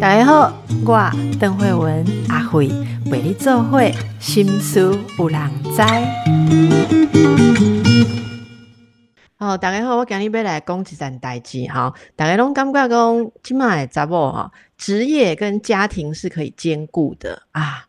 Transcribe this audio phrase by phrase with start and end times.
[0.00, 0.52] 大家好，
[0.84, 2.68] 我邓慧文阿慧
[3.10, 5.82] 为你做会心思有人知。
[9.38, 11.92] 哦，大家好，我今日要来讲一件代志哈。
[12.16, 17.86] 大家拢感觉讲，今麦查某哈，职业跟家庭是可以兼顾的啊。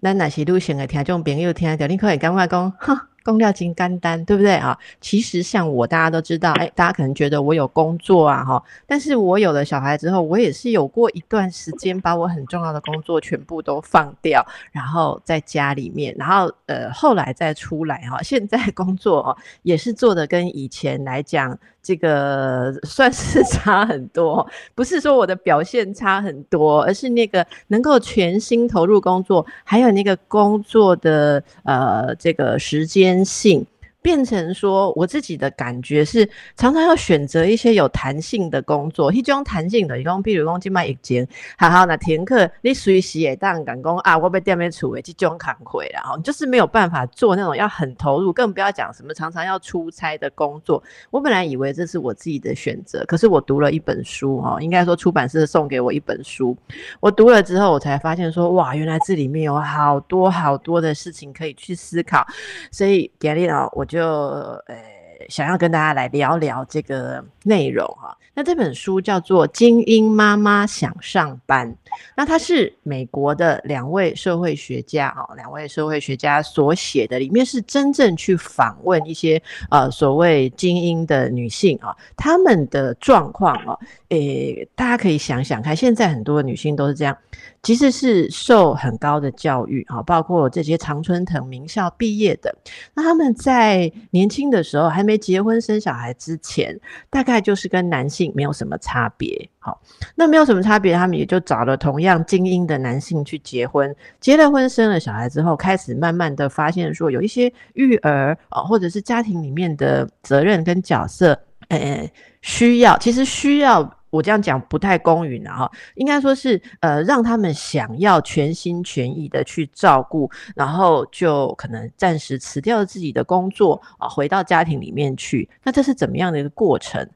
[0.00, 3.08] 咱若是女性的听众朋友听到，你可以感觉讲，哈。
[3.26, 4.78] 工料金干丹，对不对啊？
[5.00, 21.58] 其实像我，大家都知道，哎，大家可能觉得我有工作啊，哈，但是我有了小孩之后，我也是有过一段时间，把我很重要的工作全部都放掉，然后在家里面，然后呃，后来再出来哈， 现在工作哦，也是做的跟以前来讲。
[21.86, 33.66] 这个算是差很多，不是说我的表现差很多，而是那个能够全心投入工作，还有那个工作的呃这个时间人性
[34.06, 36.24] 变成说，我自己的感觉是
[36.56, 39.12] 常常要选择一些有弹性的工作。
[39.12, 41.26] 一种弹性的，一种比如讲今麦疫情，
[41.58, 50.80] 好好那停课，你随时也当赶工啊，我被店面处为这种扛回然后就是没有办法做那种要很投入，更不要讲什么常常要出差的工作。
[51.10, 56.56] 我本来以为这是我自己的选择，可是我读了一本书哈，应该说出版社送给我一本书，
[57.00, 62.24] 我读了之后，我才发现说，哇，原来这里面有好多好多的事情可以去思考。
[62.70, 64.62] 所以杰丽啊，我就就。
[64.66, 64.95] 哎，
[65.28, 68.16] 想要跟大家来聊聊这个内容哈。
[68.34, 71.70] 那这本书叫做《精英妈妈想上班》，
[72.14, 83.78] 那它是美国的两位社会学家啊，两位社会学家所写的，里面是真正去访问一些呃所谓精英的女性啊，她们的状况啊，
[84.10, 87.16] 诶，大家可以想想看，现在很多女性都是这样。
[87.62, 92.54] 其实是受很高的教育啊，包括这些常春藤名校毕业的，
[92.94, 96.78] 那他们在年轻的时候还没结婚生小孩之前，
[97.10, 99.48] 大概就是跟男性没有什么差别。
[99.58, 99.80] 好，
[100.14, 112.12] 那没有什么差别，他们也就找了同样精英的男性去结婚，结了婚生了小孩之后，开始慢慢的发现说，有一些育儿啊，或者是家庭里面的责任跟角色，诶，
[112.42, 113.95] 需要，其实需要。
[114.10, 125.48] 我这样讲不太公允啊哈，应该说是呃，让他们想要全心全意的去照顾，然后就可能暂时辞掉自己的工作啊，回到家庭里面去。
[125.62, 127.08] 那这是怎么样的一个过程？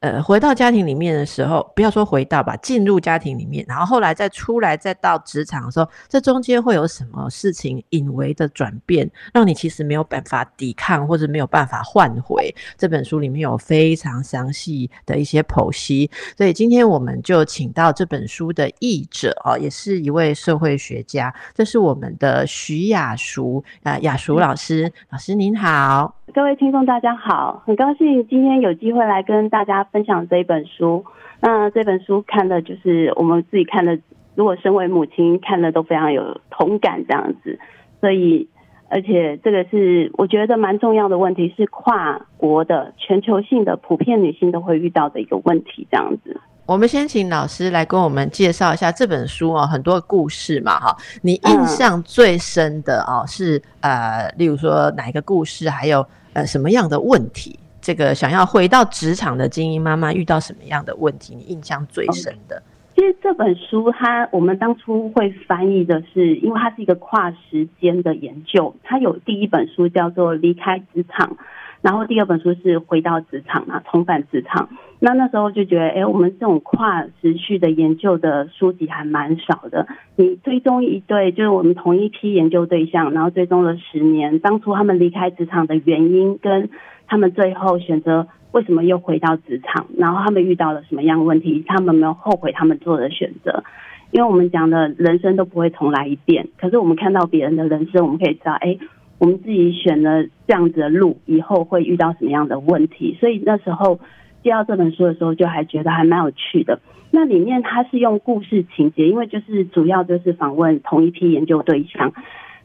[0.00, 12.54] 呃，回到家庭里面的时候，不要说回到吧，进入家庭里面，然后后来再出来，再到职场的时候，这中间会有什么事情隐微的转变，让你其实没有办法抵抗，或者没有办法换回？
[12.76, 26.14] 这本书里面有非常详细的一些剖析，所以今天我们就请到这本书的译者啊，也是一位社会学家，这是我们的徐雅淑啊，雅淑老师，老师您好。
[26.36, 31.02] 各位听众，大家好，很高兴今天有机会来跟大家分享这一本书。
[31.40, 33.98] 那这本书看的就是我们自己看的，
[34.34, 37.58] 如果身为母亲看的都非常有同感这样子。
[38.02, 38.46] 所以，
[38.90, 46.38] 而且这个是我觉得蛮重要的问题，是跨国的、全球性的、普遍女性都会遇到的一个问题这样子。
[46.66, 56.04] 我们先请老师来跟我们介绍一下这本书哦，很多故事嘛，哈，你印象最深的哦是呃，例如说哪一个故事，还有
[56.36, 57.58] 呃什么样的问题？
[57.80, 61.34] 这个想要回到职场的精英妈妈遇到什么样的问题？
[61.34, 62.62] 你印象最深的？
[62.94, 71.28] 其实这本书它我们当初会翻译的是，因为它是一个跨时间的研究，它有第一本书叫做《离开职场》。
[71.86, 74.68] 然后第二本书是回到职场啊，重返职场。
[74.98, 79.86] 那那时候就觉得，哎，我们这种跨时序的研究的书籍还蛮少的。
[80.16, 86.70] 你追踪一对，就是我们同一批研究对象，然后追踪了十年，当初他们离开职场的原因，跟
[87.06, 93.62] 他们最后选择为什么又回到职场，然后他们遇到了什么样问题，他们没有后悔他们做的选择。
[94.10, 98.76] 因为我们讲的人生都不会重来一遍，可是我们看到别人的人生，我们可以知道，哎。
[99.18, 103.16] 我们自己选了这样子的路，以后会遇到什么样的问题？
[103.18, 103.98] 所以那时候
[104.42, 106.80] 接到这本书的时候，就还觉得还蛮有趣的。
[107.10, 112.12] 那里面它是用故事情节，因为就是主要就是访问同一批研究对象。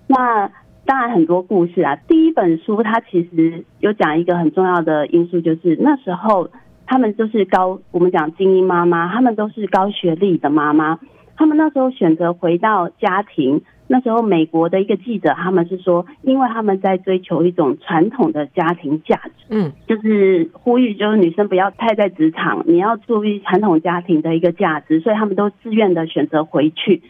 [0.07, 0.51] 那
[0.83, 1.95] 当然很多故事啊。
[1.95, 6.49] 第一本书它其实有讲一个很重要的因素，就是那时候
[6.85, 10.99] 他们就是高，我们讲精英妈妈，他们都是高学历的妈妈，
[11.37, 13.61] 他们那时候选择回到家庭。
[13.91, 27.01] 那时候，美国的一个记者，他们是说，因为他们在追求一种传统的家庭价值，嗯，就是呼吁，就是女生不要太在职场，你要注意传统家庭的一个价值，所以他们都自愿的选择回去。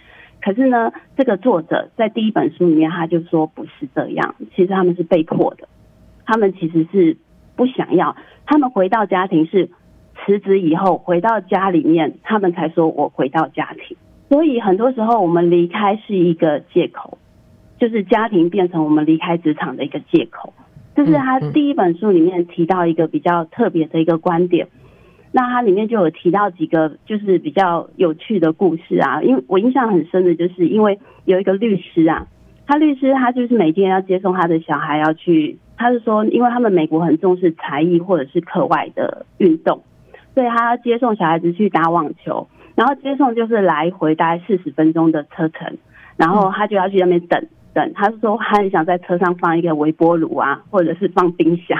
[0.41, 5.69] 可是呢，这个作者在第一本书里面，他就说不是这样，其实他们是被迫的，
[6.25, 7.15] 他们其实是
[7.55, 8.15] 不想要，
[8.47, 9.69] 他们回到家庭是
[10.25, 13.95] 辞职以后回到家里面，他们才说我回到家庭。
[14.31, 17.17] 所以很多时候我们离开是一个借口，
[17.77, 20.53] 就是家庭变成我们离开职场的一个借口。
[20.95, 24.69] 这是他第一本书里面提到一个比较特别的一个观点。
[25.33, 32.27] 那它里面就有提到几个就是比较有趣的故事啊，因为我印象很深的就是因为有一个律师啊，
[32.65, 39.83] 他律师他就是每天要接送他的小孩要去，他是说因为他们美国很重视才艺或者是课外的运动，
[40.33, 45.77] 所以他要接送小孩子去打网球，然后接送就是来回大概四十分钟的车程，
[46.17, 47.47] 然后他就要去那边等。
[47.73, 51.79] 等，他是说他很想在车上放一个微波炉啊，或者是放冰箱，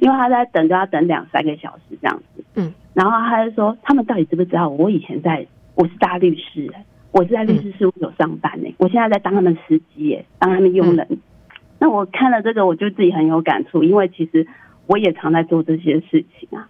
[0.00, 2.44] 因为他在等就要等两三个小时这样子。
[2.54, 5.44] 嗯，然后他就说，他们到底知不知道我以前在
[5.74, 6.72] 我是大律师，
[7.10, 11.08] 我是在律师事务所上班呢，我现在在当他们司机，耶，当他们佣人。
[11.80, 14.46] 那我看了这个，我就自己很有感触，因为其实
[14.86, 16.68] 我也常在做这些事情啊。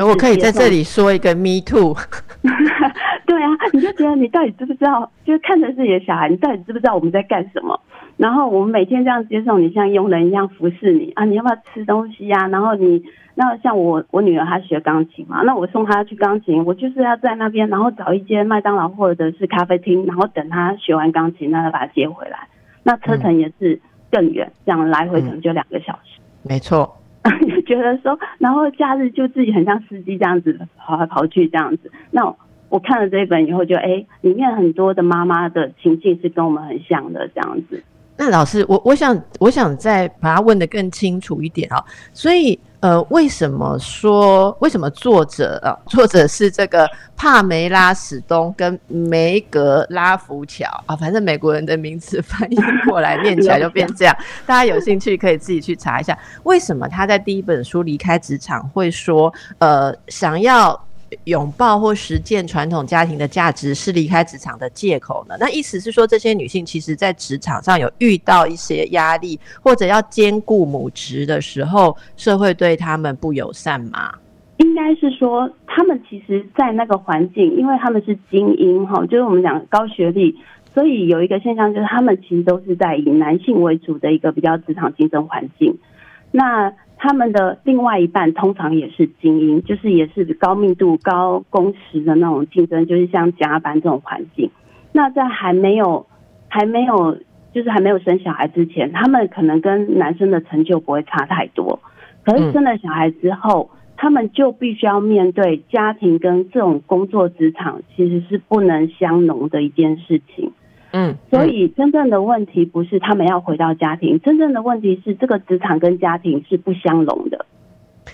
[0.00, 1.94] 我可以在这里说一个 me too。
[3.26, 5.10] 对啊，你就觉得你到底知不知道？
[5.24, 7.78] 就是看着自己的小孩，你到底知不知道我们在干什么？
[8.16, 11.24] 然后我们每天这样接送你，像佣人一样服侍你啊！
[11.24, 12.48] 你要不要吃东西呀？
[12.48, 13.02] 然后你
[13.34, 22.48] 那像我我女儿她学钢琴嘛，那我送她去钢琴，我就是要在那边，然后找一间麦当劳或者是咖啡厅，然后等她学完钢琴，那再把她接回来。
[22.82, 23.80] 那车程也是
[24.10, 26.20] 更远，这样来回可能就两个小时。
[26.42, 31.90] 没错，就觉得说，然后假日就自己很像司机这样子跑来跑去这样子。
[32.10, 32.22] 那
[32.68, 37.82] 我看了这一本以后，就哎，里面很多的妈妈的情境是跟我们很像的这样子。
[38.16, 41.82] 那老师，我我想我想再把它问的更清楚一点啊。
[42.12, 50.96] 所以呃，为什么说为什么作者啊，作者是这个帕梅拉史东跟梅格拉福乔啊？
[50.96, 54.16] 反正美国人的名字翻译过来念起来就变这样。
[54.44, 60.78] 大家有兴趣可以自己去查一下，为什么他在第一本书离开职场会说呃想要。
[61.24, 65.36] 拥抱或实践传统家庭的价值是离开职场的借口呢？
[65.38, 74.12] 那意思是说，这些女性其实在职场上有遇到一些压力，或者要兼顾母职的时候，社会对他们不友善吗？
[74.58, 80.36] 应该是说，他们其实，在那个环境，因为他们是精英哈，就是我们讲高学历，
[80.72, 85.76] 所以有一个现象就是，他们其实都是在以男性为主的一个比较职场竞争环境。
[86.30, 86.72] 那
[87.04, 94.48] 他们的另外一半通常也是精英，就是也是高密度、高工时的那种竞争，就是像加班这种环境。
[94.92, 96.06] 那在还没有、
[96.46, 97.18] 还没有，
[97.52, 101.80] 就是还没有生小孩之前，他们可能跟男生的成就不会差太多。
[102.24, 110.52] 可是生了小孩之后，他们就必须要面对家庭跟这种工作职场其实是不能相容的一件事情。
[110.92, 117.46] 嗯，所以真正的问题不是他们要回到家庭，真正的问题是这个职场跟家庭是不相容的。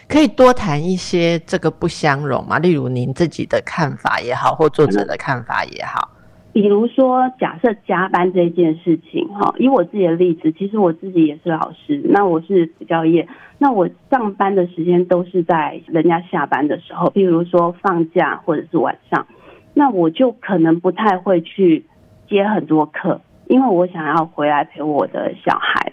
[0.06, 2.58] 可以多谈一些这个不相容吗？
[2.58, 6.08] 例如您自己的看法也好，或作者的看法也好。
[6.52, 13.26] 比如说，假设加班这件事情，哈，以我自己的例子，其实我自己也是老师，那我是补教业，
[13.58, 19.26] 那我上班的时间都是在人家下班的时候，譬如说放假或者是晚上，
[19.75, 21.84] 那我就可能不太会去。
[22.28, 25.92] 接很多课，因为我想要回来陪我的小孩。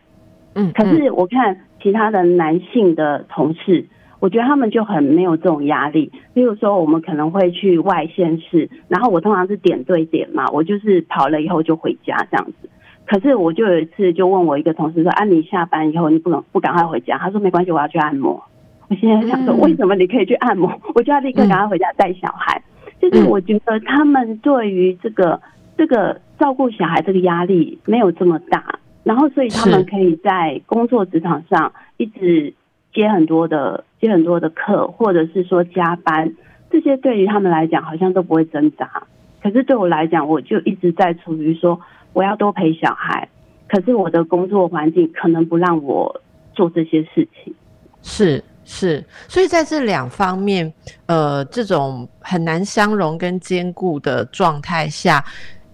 [0.54, 3.88] 嗯，可是我看其他的男性的同事，
[4.20, 6.12] 我觉得他们就很没有这种压力。
[6.34, 12.70] 例如说，我们可能会去外县市，然后我通常是点对点嘛，我就是跑了以后就回家这样子。
[13.06, 18.42] 可是我就有一次就问我一个同事说：“啊，你下班以后你不能不赶快回家？”他说：“没关系，我要去按摩。”
[18.88, 20.72] 我现在想说，为什么你可以去按摩？
[20.96, 22.62] 我就要立刻赶快回家带小孩。
[23.02, 25.40] 就是我觉得他们对于这个。
[25.78, 32.54] 这个照顾小孩这个压力没有这么大，然后所以他们可以在工作职场上一直
[32.94, 36.34] 接很多的接很多的课，或者是说加班，
[36.72, 39.04] 这些对于他们来讲好像都不会挣扎。
[39.42, 41.80] 可是对我来讲，我就一直在处于说
[42.14, 43.28] 我要多陪小孩，
[43.68, 46.22] 可是我的工作环境可能不让我
[46.54, 47.54] 做这些事情。
[48.02, 48.44] 是。
[48.68, 50.74] 是，所以在这两方面，
[51.06, 55.24] 呃，这种很难相容跟兼顾的状态下，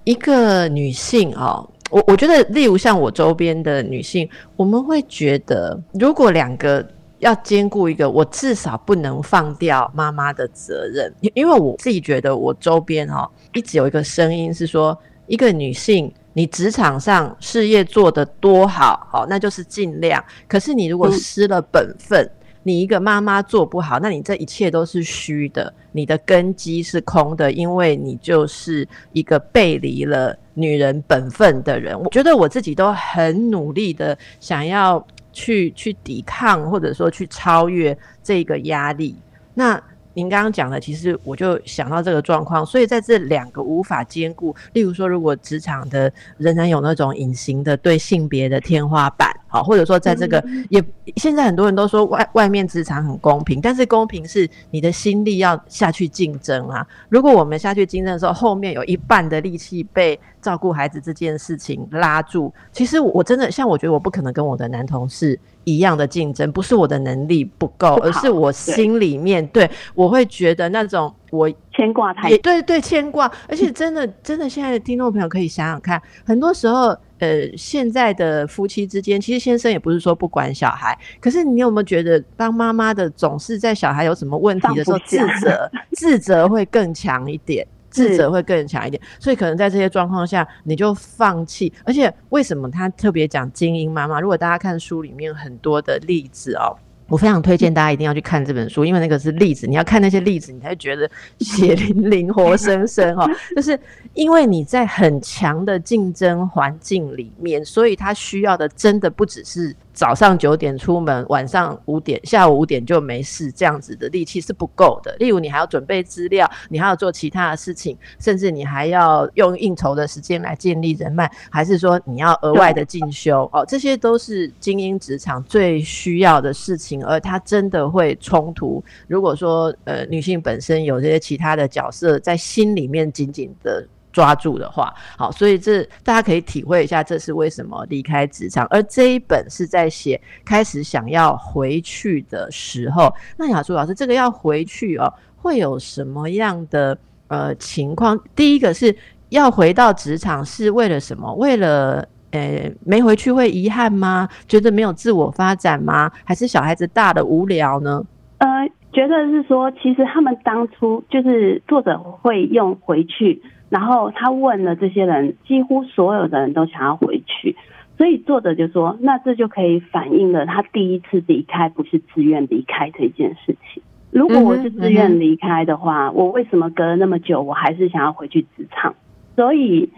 [0.03, 6.85] 一个女性哦，我我觉得，例如像我周边的女性，我们会觉得，如果两个
[7.19, 22.29] 要兼顾一个，我至少不能放掉妈妈的责任，因为我自己觉得，我周边哦，一直有一个声音是说，一个女性，你职场上事业做得多好，好，那就是尽量，可是你如果失了本分。
[22.63, 31.99] 你一个妈妈做不好，那你这一切都是虚的，你的根基是空的，因为你就是一个背离了女人本分的人。
[31.99, 39.15] 我觉得我自己都很努力的想要去去抵抗，或者说去超越这个压力。
[39.53, 39.81] 那
[40.13, 50.83] 您刚刚讲的，其实我就想到这个状况，所以在这两个无法兼顾，例如说，如果职场的仍然有那种隐形的对性别的天花板，好，或者说在这个也
[51.17, 56.87] 现在很多人都说外外面职场很公平，但是公平是你的心力要下去竞争啊。
[57.09, 65.37] 如果我们下去竞争的时候，后面有一半的力气被照顾孩子这件事情拉住，其实我真的像我觉得我不可能跟我的男同事。
[65.63, 87.65] 一样的竞争，不是我的能力不够，而是我心里面对我会觉得那种我牵挂太对对牵挂，而且真的真的，现在的听众朋友可以想想看，很多时候呃，现在的夫妻之间，其实先生也不是说不管小孩，可是你有没有觉得当妈妈的总是在小孩有什么问题的时候自责， 自责会更强一点。
[87.91, 91.73] 自责会更强一点，所以可能在这些状况下，你就放弃。
[91.83, 94.21] 而且为什么他特别讲精英妈妈？
[94.21, 96.71] 如果大家看书里面很多的例子哦，
[97.11, 101.09] 我非常推荐大家一定要去看这本书，因为那个是例子，你要看那些例子，你才觉得
[101.41, 103.29] 血淋 淋、活生生哈。
[103.53, 103.77] 就是
[104.13, 109.75] 因为你在很强的竞争环境里面，所以他需要的真的不只是。
[109.93, 115.13] 早上九点出门，晚上五点、下午五点就没事，这样子的力气是不够的。
[115.19, 123.65] 例如，你还要准备资料，你还要做其他的事情，甚至你还要用应酬的时间来建立人脉，还是说你要额外的进修哦？
[123.67, 128.83] 这些都是精英职场最需要的事情，而它真的会冲突。
[129.07, 133.85] 如果说呃，女性本身有这些其他的角色在心里面紧紧的。
[134.13, 138.67] 抓住的话，好，所以这大家可以体会一下，这是为什么离开职场。
[138.69, 143.09] 而这一本是在写开始想要回去的时候。
[143.37, 146.97] 那雅珠老师，这个要回去哦，会有什么样的
[147.29, 148.19] 呃情况？
[148.35, 148.93] 第一个是
[149.29, 151.33] 要回到职场是为了什么？
[151.35, 154.27] 为了呃没回去会遗憾吗？
[154.47, 156.11] 觉得没有自我发展吗？
[156.25, 158.03] 还是小孩子大的无聊呢？
[158.39, 163.41] 呃，觉得是说，其实他们当初就是作者会用回去。
[163.69, 167.55] 然后他问了这些人，几乎所有的人都想要回去，
[167.97, 173.81] 所以作者就说，那这就可以反映了他第一次离开不是自愿离开这件事情。
[174.11, 178.93] 如果我是自愿离开的话，我为什么隔了那么久，我还是想要回去职场？
[179.37, 179.89] 所以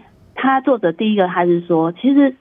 [0.44, 2.36] 他作者第一个还是说，其实。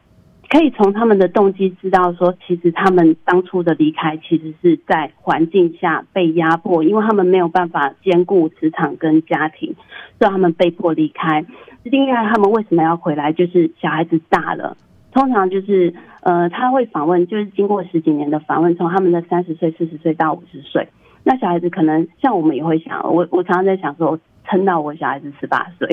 [0.49, 9.73] 可以从他们的动机知道，说其实他们当初的离开，其实是在环境下被压迫，因为他们没有办法兼顾职场跟家庭，
[10.19, 11.43] 所以他们被迫离开。
[11.81, 13.33] 另外，他们为什么要回来？
[13.33, 14.77] 就是小孩子大了，
[15.11, 15.91] 通常就是
[16.21, 20.87] 呃，他会访问，就是经过十几年的访问，从他们的三十岁、四十岁到五十岁，
[21.23, 25.87] 那小孩子可能像我们也会想，我我常常在想说，撑到我小孩子十八岁，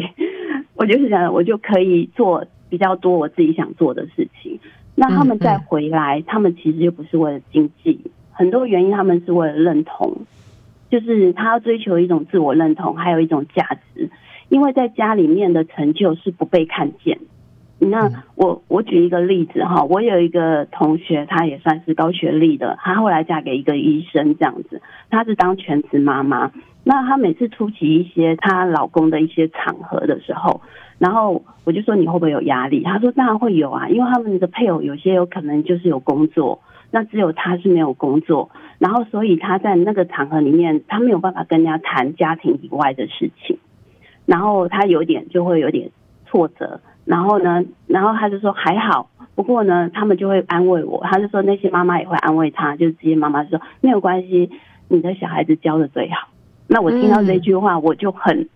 [0.80, 2.44] 我就是想我就可以做。
[2.70, 4.60] 比较多我自己想做的事情，
[4.94, 7.98] 那他们再回来，他们其实又不是为了经济，
[8.30, 10.18] 很多原因他们是为了认同，
[10.88, 14.08] 就是他要追求一种自我认同，还有一种价值，
[14.50, 17.18] 因为在家里面的成就是不被看见。
[17.80, 26.52] 那我我举一个例子哈，我有一个同学，她也算是高学历的，她后来嫁给一个医生这样子，她是当全职妈妈，
[26.84, 30.60] 那她每次出席一些她老公的一些场合的时候。
[30.98, 32.82] 然后我就说你会不会有压力？
[32.82, 36.60] 她说当然会有啊，因为他们的配偶有些有可能就是有工作，
[36.90, 43.58] 那只有他是没有工作，然后所以他在那个场合里面，他没有办法跟人家谈家庭以外的事情，
[44.26, 45.90] 然后他有点就会有点
[46.26, 54.50] 挫折，然后呢，然后他就说还好，不过呢，他们就会安慰我，他就说那些妈妈也会安慰他，就是这些妈妈说没有关系，
[54.88, 56.28] 你的小孩子教的最好。
[56.70, 58.48] 那我听到这句话，我就很。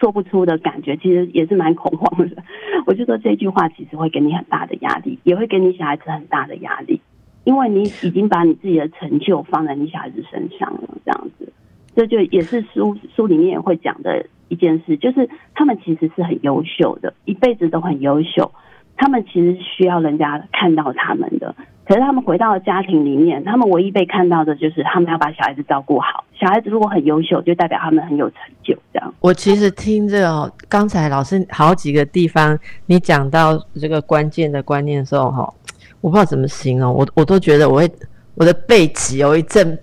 [0.00, 2.44] 说不出的感觉，其实也是蛮恐慌的。
[2.86, 7.00] 我就说这句话其实会给你很大的压力，也会给你小孩子很大的压力，
[7.42, 10.82] 因为你已经把你自己的成就放在你小孩子身上了。
[11.04, 11.52] 这样子，
[11.96, 18.52] 这就也是书书里面会讲的一件事，就是他们其实是很优秀的，一辈子都很优秀。
[18.98, 21.54] 他们其实需要人家看到他们的，
[21.86, 26.24] 可是他们回到家庭里面，他们唯一被看到的就是他们要把小孩子照顾好。
[26.38, 28.76] 小孩子如果很优秀，就代表他们很有成就。
[28.92, 35.54] 这样，我其实听这个刚才老师好几个地方，你讲到这个关键的观念的时候，哈，
[36.00, 37.90] 我不知道怎么形容，我我都觉得我会
[38.34, 39.78] 我的背脊有一阵。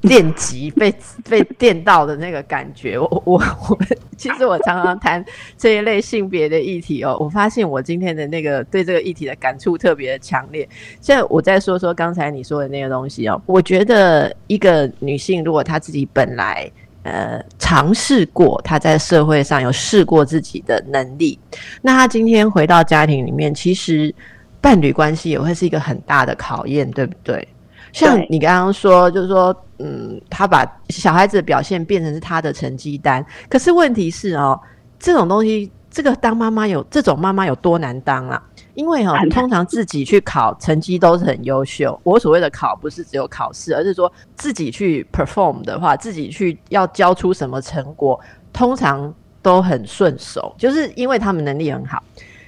[0.00, 0.94] 电极被
[1.28, 3.34] 被电到的那个感觉，我我
[3.68, 3.78] 我，
[4.16, 5.22] 其实我常常谈
[5.58, 7.16] 这一类性别的议题哦。
[7.20, 10.66] 我发现我今天的那个对这个议题的感触特别强烈。
[11.00, 13.40] 现在我再说说刚才你说的那个东西哦。
[13.44, 16.70] 我觉得一个女性如果她自己本来
[17.02, 21.38] 呃尝试过，她在社会上有试过自己的能力，
[21.82, 24.14] 那她今天回到家庭里面，其实
[24.62, 27.46] 伴侣关系也会是一个很大的考验，对不对？
[27.92, 34.58] 像你刚刚说，就是说，嗯，他把小孩子的表现变成是他的成绩单，可是问题是哦，
[34.98, 38.42] 这种东西，这个当妈妈有这种妈妈有多难当啊？
[38.74, 41.98] 因为哦通常自己去考，成绩都是很优秀。
[42.04, 48.18] 我所谓的考，不是只有考试，而是说自己去 perform 的话，自己去要交出什么成果，
[48.52, 52.02] 通常都很顺手，就是因为他们能力很好。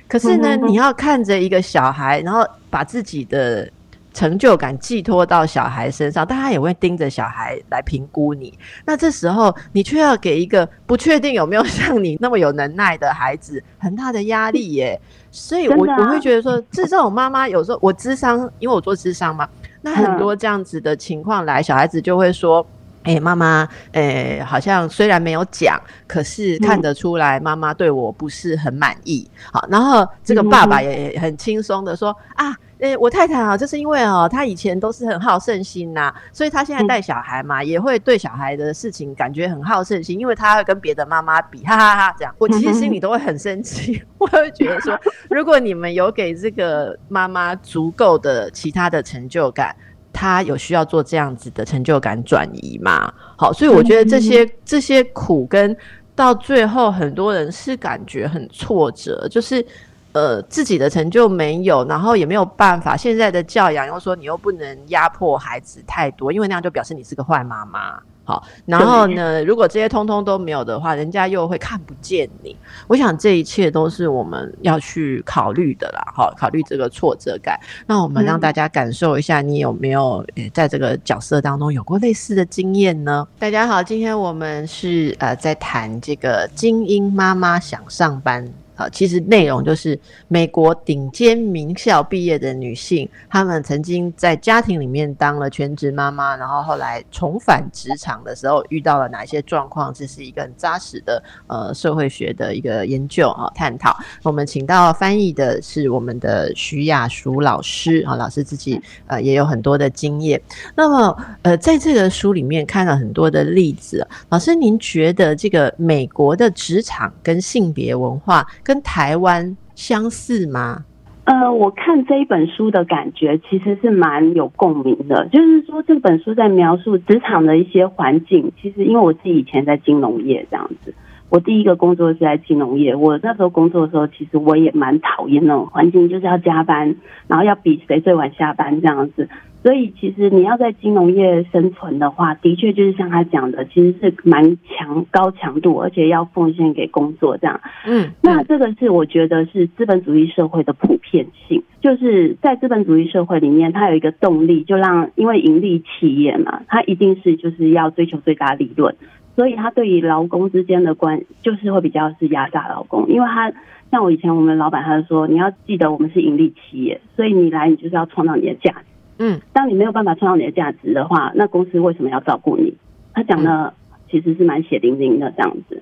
[0.08, 3.68] 可是呢，嗯哼哼你要看着一个小孩，然后把自己的
[4.12, 8.56] 成就感寄托到小孩身上，大家也会盯着小孩来评估你。
[8.84, 15.00] 那这时候，你却要给一个不确定有没有像你那么有能耐的孩子很大的压力耶。
[15.30, 19.48] 所以我，我会觉得说，这这种妈妈有时候我智商，因为我做智商嘛，
[19.80, 22.66] 那很嗯多这样子的情况来，小孩子就会说。
[23.04, 25.76] 哎、妈妈，哎、好像虽然没有讲，
[26.06, 29.28] 可是看嗯得出来妈妈对我不是很满意。
[29.50, 42.34] 好，然后这个爸爸也很轻松的说、啊，呃，我太太啊，就是因为哦，她以前都是很好胜心呐、所以她现在带小孩嘛，也会对小孩的事情感觉很好胜心，因为她会跟别的妈妈比，哈哈哈这样。
[42.38, 44.98] 我其实心里都会很生气， 我会觉得说，
[45.30, 49.74] 如果你们有给这个妈妈足够的其他的成就感。
[50.14, 53.10] 她有需要做这样子的成就感转移吗？
[53.34, 55.74] 好，所以我觉得这些、这些苦跟
[56.14, 59.64] 到最后，很多人是感觉很挫折，就是
[60.12, 62.96] 呃自己的成就没有，然后也没有办法。
[62.96, 67.98] 现在的教养又说你又不能压迫孩子太多，因为那样就表示你是个坏妈妈。
[68.24, 72.56] 好，然后呢，如果这些通通都没有的话，人家又会看不见你。
[72.86, 77.58] 我想这一切都是我们要去考虑的啦，好，考虑这个挫折感。
[77.84, 83.26] 那我们让嗯大家感受一下，你有没有呃在这个角色当中有过类似的经验呢？
[83.40, 88.48] 大家好，今天我们是呃在谈这个精英妈妈想上班。
[88.76, 89.98] 呃，其实内容就是
[90.28, 99.92] 美国顶尖名校毕业的女性，她们曾经在家庭里面当了全职妈妈，然后后来重返职场的时候遇到了哪些状况？
[99.92, 103.96] 这是一个很扎实的呃社会学的一个研究啊、探讨。
[104.22, 110.40] 我们请到翻译的是我们的徐雅淑老师啊，老师自己呃也有很多的经验。
[110.74, 120.84] 那么呃，在这个书里面看了很多的例子，老师您觉得这个美国的职场跟性别文化跟台湾相似吗？
[121.24, 128.52] 呃，我看这一本书的感觉其实是蛮有共鸣的，就是说这本书在描述职场的一些环境。
[128.60, 130.92] 其实因为我自己以前在金融业这样子，
[131.28, 136.96] 我第一个工作是在金融业，我那时候工作的时候，其实我也蛮讨厌那种环境，就是要加班，
[137.28, 139.28] 然后要比谁最晚下班这样子。
[139.62, 147.60] 所以其实你要在金融业生存的话，的确就是像他讲的，其实是蛮强高强度，而且要奉献给工作这样。
[147.86, 158.96] 嗯，那这个是我觉得是资本主义社会的普遍性，就是在资本主义社会里面，它有一个动力，就让因为盈利企业嘛，它一定是就是要追求最大利润，
[159.36, 163.52] 所以它对于劳工之间的关就是会比较是压榨劳工，因为他
[163.92, 168.86] 像我以前我们老板他就说，你要记得我们是盈利企业，所以你来你就是要创造你的价值。
[169.24, 172.74] 嗯，当你没有办法创造你的价值的话，那公司为什么要照顾你？
[173.14, 173.72] 他讲的
[174.10, 175.80] 其实是蛮血淋淋的这样子。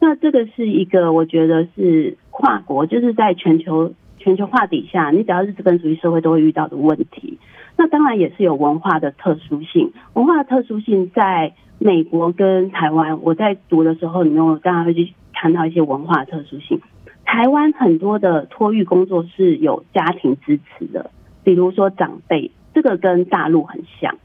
[0.00, 7.38] 那这个是一个我觉得是跨国，就是在全球全球化底下，你只要是资本主义社会都会遇到的问题。
[7.76, 16.80] 那当然也是有文化的特殊性，文化的特殊性在美国跟台湾，我在读的时候，你们我当然会去看到一些文化的特殊性。
[17.24, 21.10] 台湾很多的托育工作是有家庭支持的，
[21.44, 24.16] 比如说长辈，这个跟大陆很像，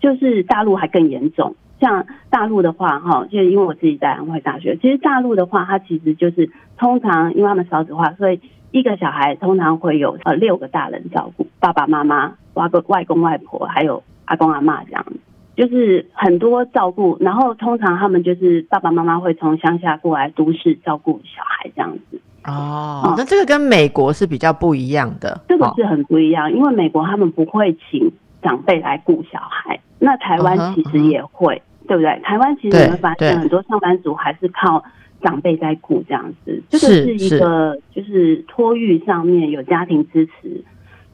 [0.00, 1.56] 就是大陆还更严重。
[1.80, 15.04] 像大陆的话，哈，就因为我自己在安徽大学，其实大陆的话，它其实就是通常因为他们少子化，所以一个小孩通常会有呃六个大人照顾，爸爸妈妈、外公外公外婆，还有阿公阿妈这样。
[15.54, 22.20] 就是很多照顾，然后通常他们就是爸爸妈妈会从乡下过来都市照顾小孩这样子。
[22.44, 25.30] 哦，那这个跟美国是比较不一样的。
[25.30, 28.10] 哦这个是很不一样，因为美国他们不会请
[28.42, 32.20] 长辈来顾小孩，那台湾其实也会，对不对？
[32.24, 34.82] 台湾其实你会发对现很多上班族还是靠
[35.22, 40.64] 长辈在顾这样子，这个是是一个就是托育上面有家庭支持，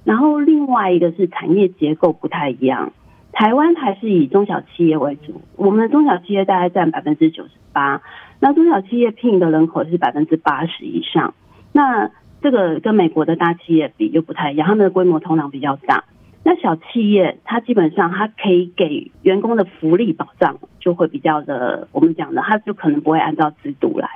[0.04, 2.92] 然后另外一个是产业结构不太一样。
[3.30, 8.00] 台湾还是以中小企业为主，我们的中小企业大概占百分之九十八，
[8.40, 11.34] 那中小企业聘的人口是百分之八十以上。
[11.72, 16.04] 那这个跟美国的大企业比又不太一样，他们的规模通常比较大。
[16.44, 24.08] 那小企业它基本上它可以给员工的福利保障就会比较的，我们讲的，它就可能不会按照制度来。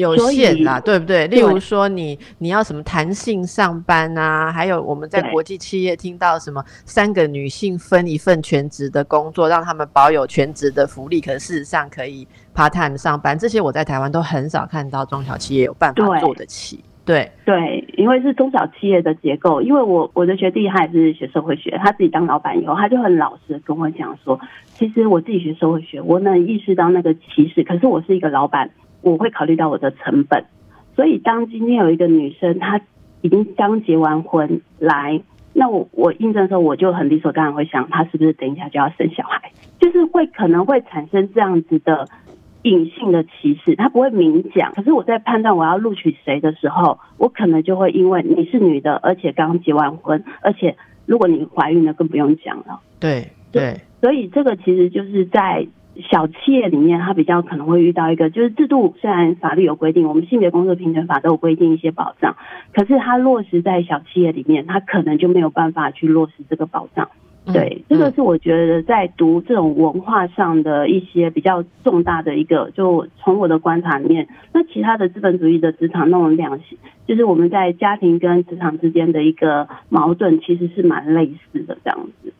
[0.00, 1.28] 有限啦，对不对？
[1.28, 16.82] 例如说你你要什么弹性上班啊，还有我们在国际企业听到什么三个女性分一份全职的工作，让他们保有全职的福利，可事实上可以 part time 上班，这些我在台湾都很少看到中小企业有办法做得起。
[17.02, 24.38] 对对，因为是中小企业的结构，因为我我的学弟他也是学社会学，他自己当老板以后，他就很老实跟我讲说，
[24.74, 28.70] 其实我自己学社会学，我能意识到那个歧视，可是我是一个老板。
[29.02, 30.44] 我会考虑到我的成本，
[30.94, 32.80] 所以当今天有一个女生，她
[33.22, 39.52] 已经刚结完婚来，那我我应征的时候，我就很理所当然会想，她是不是等一下就要生小孩？
[39.78, 42.08] 就是会可能会产生这样子的
[42.62, 52.80] 隐性的歧视，她不会明讲，可是我在判断我要录取谁的时候，我可能就会因为你是女的，而且刚结完婚，而且如果你怀孕了，更不用讲了。
[52.98, 55.66] 对对，所以这个其实就是在。
[56.08, 62.36] 小企业里面，它比较可能会遇到一个，就是制度虽然法律有规定，我们性别工作平等法都有规定一些保障，
[62.72, 67.08] 可是它落实在小企业里面，它可能就没有办法去落实这个保障。
[67.52, 82.32] 对，这个是我觉得在读这种文化上的一些比较重大的一个，就从我的观察里面，那其他的资本主义的职场那种两性，就是我们在家庭跟职场之间的一个矛盾，其实是蛮类似的这样子。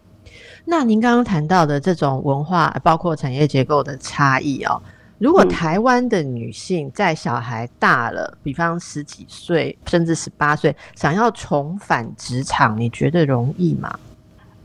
[0.70, 4.80] 那您刚刚谈到的这种文化，包括产业结构的差异哦，
[5.18, 13.98] 如果台湾的女性在小孩大了，比方十几岁甚至十八岁，想要重返职场，你觉得容易吗？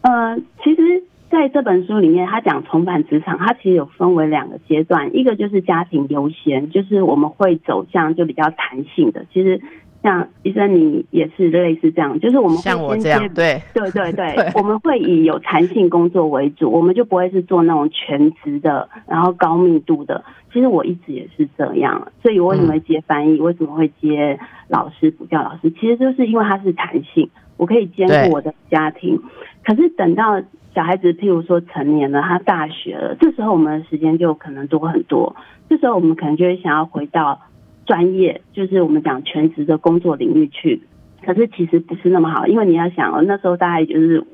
[0.02, 9.60] 呃，其实在这本书里面，他讲重返职场，它其实有分为两个阶段，一个就是家庭优先，就是我们会走向就比较弹性的，其实。
[10.06, 20.24] 像医生，你也是类似这样，就是我们像我这样，对对对 对，我们会以有弹性工作为主，我们就不会是做那种全职的，然后高密度的。
[20.54, 25.72] 其实我一直也是这样，所以我为什么会接翻译，为什么会接老师补教老师？
[25.72, 29.20] 其实就是因为它是弹性，我可以兼顾我的家庭。
[29.64, 30.40] 可是等到
[30.76, 35.36] 小孩子，譬如说成年了，他大学了，这时候我们的时间就可能多很多。
[35.68, 37.42] 这时候我们可能就会想要回到。
[37.86, 40.82] 专业就是我们讲全职的工作领域去，
[41.26, 44.26] 可是其实不是那么好，因为你要想哦，那时候大概就是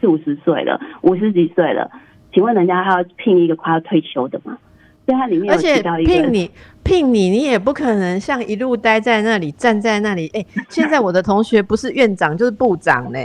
[0.00, 1.90] 四五十岁了，五十几岁了，
[2.32, 4.56] 请问人家还要聘一个快要退休的吗？
[5.04, 6.48] 所以它里面而且聘你
[6.84, 10.28] 聘你，你也不可能像一路待在那里，站在那里。
[10.32, 13.18] 哎，现在我的同学不是院长就是部长呢，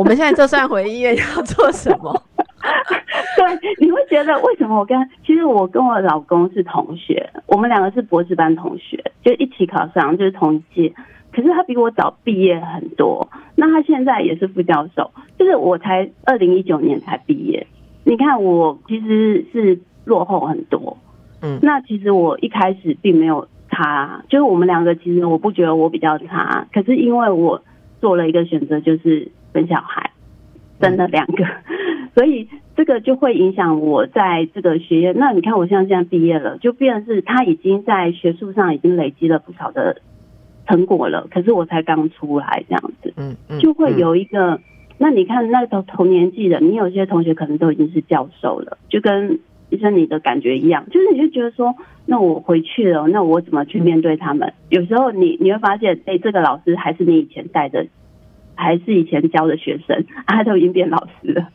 [0.00, 2.10] 我们现在就算回医院要做什么？
[3.36, 10.94] 对，你会觉得为什么我跟其实我跟我老公是同学，我们两个是博士班同学，就一起考上，就是同一届。
[11.30, 17.66] 可是他比我早毕业很多，那他现在也是副教授，就是我才二零一九年才毕业。
[18.04, 20.96] 你看我其实是落后很多，
[21.42, 27.62] 嗯，那其实我一开始并没有差，就是我们两个其实我不觉得我比较差，可是因为我
[28.00, 30.10] 做了一个选择，就是生小孩，
[30.80, 31.44] 生了两个。
[32.14, 35.12] 所以这个就会影响我在这个学业。
[35.12, 40.00] 那你看，我像现在毕业了，就变是他已经在学术上已经累积了不少的
[40.66, 41.28] 成果了。
[41.30, 44.60] 可是我才刚出来这样子，嗯嗯，就会有一个。
[45.02, 51.74] 那你看，那同同年纪的，你有些同学可能都已经是教授了，就跟医生你的感觉一样，就是你就觉得说，
[52.06, 54.52] 那我回去了，那我怎么去面对他们？
[54.68, 57.86] 有时候你你会发现，哎，这个老师还是你以前带的，
[58.54, 61.48] 还是以前教的学生，他都已经变老师了。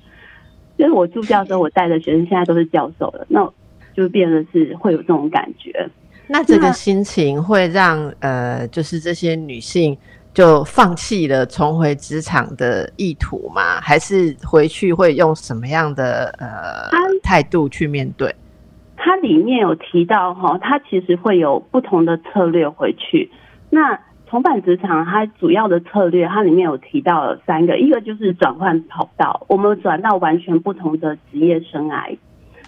[0.77, 3.49] 就是我助教的时候，我带的学生现在都是教授了，那
[3.95, 5.89] 就变得是会有这种感觉。
[6.27, 9.95] 那这个心情会让呃，就是这些女性
[10.33, 13.79] 就放弃了重回职场的意图吗？
[13.79, 16.89] 还是回去会用什么样的呃
[17.25, 18.33] 态度去面对？
[18.95, 23.31] 它里面有提到哈，它其实会有不同的策略回去。
[23.69, 32.17] 那重返职场，它主要的策略，它里面有提到三个，一个就是转换跑道，我们转到完全不同的职业生涯。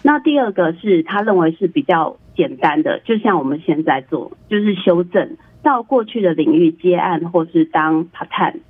[0.02, 8.60] 那第二个是他认为是比较简单的，就像我们现在做，就是修正到过去的领域接案或是当 part time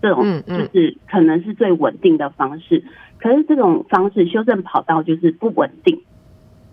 [0.00, 2.84] 这种，就是可能是最稳定的方式。
[3.18, 6.02] 可是这种方式修正跑道就是不稳定。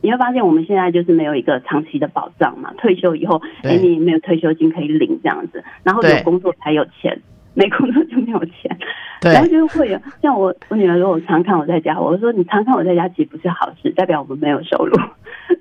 [0.01, 2.73] 你会发现，我们现在就是没有一个长期的保障嘛。
[2.77, 7.21] 退休以后，哎，你没有退休金可以领这样子，然后有工作才有钱，
[7.53, 8.77] 没工作就没有钱。
[9.21, 14.93] 然后就会有像我我女儿如果常看我在家，我说你常看我在家其实不是好事，代表我们没有收入，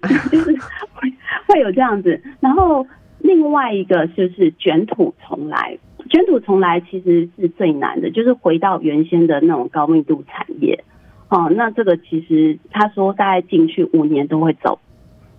[0.33, 0.51] 就是
[0.93, 1.13] 会
[1.47, 2.21] 会有这样子。
[2.41, 2.85] 然后
[3.21, 5.79] 另外一个就是卷土重来，
[6.13, 10.85] 卷土重来其实是最难的，就是回到原先的那种高密度产业。
[11.31, 14.79] 哦，那这个其实他说大概进去五年都会走，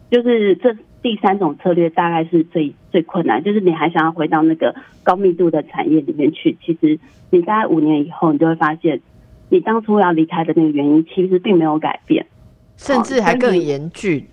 [0.09, 6.97] 就是这第三种策略大概是最最困难，就是你还想要回到那个高密度的产业里面去，其实
[7.29, 8.99] 你大概五年以后，你就会发现，
[9.49, 12.25] 你当初要离开的那个原因其实并没有改变，
[12.77, 14.25] 甚至还更严峻。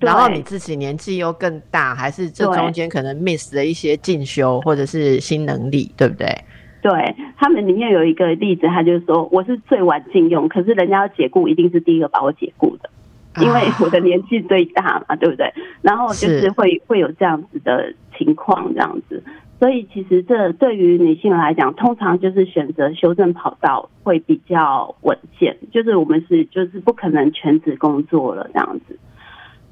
[0.00, 6.26] 然后你自己年纪又更大，还是这中间可能 miss 了一些进修或者是新能力，对不对？
[6.82, 6.92] 对
[7.36, 12.88] 他们里面有一个例子，他就说我是最晚进用，可是人家要解雇，一定是第一个把我解雇的，
[13.42, 15.52] 因为我的年纪最大嘛，对不对？
[15.82, 19.22] 然后就是是会会有这样子的情况，这样子。
[19.58, 28.98] 所以其实这对于女性来讲，通常就是选择修正跑道会比较稳健，就是我们是就是不可能全职工作了这样子，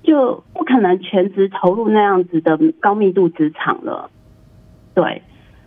[0.05, 4.11] 就不可能全职投入那样子的高密度职场了。
[4.95, 5.23] 对，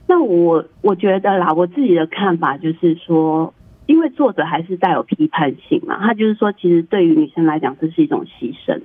[0.07, 3.53] 那我我觉得啦，我自己的看法就是说，
[3.87, 8.79] 因为作者还是带有批判性嘛，他就是说，其实对于女生来讲，这是一种牺牲。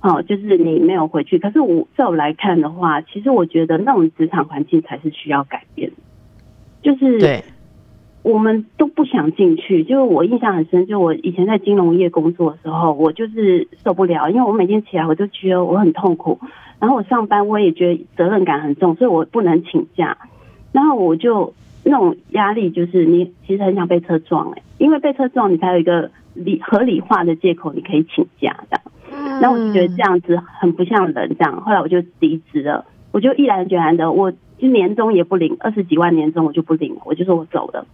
[0.00, 5.90] 哦，就是你没有回去，可是我在我来看的话，其实我觉得那种职场环境才是需要改变。
[6.80, 7.42] 就是对，
[8.28, 9.84] 我们都不想进去。
[9.84, 16.38] 就是我印象很深，就我以前在金融业工作的时候，我就是受不了，因为我每天起来我就觉得我很痛苦，
[16.78, 20.18] 然后我上班我也觉得责任感很重，所以我不能请假，
[20.72, 29.40] 然后我就那种压力就是你其实很想被车撞哎、因为被车撞你才有一个理合理化的借口，你可以请假这样。
[29.40, 31.60] 然后我就觉得这样子很不像人，这样。
[31.62, 37.86] 后来我就离职了，我就毅然决然的，我就年终也不领，二十几万年终我就不领，我就说我走了。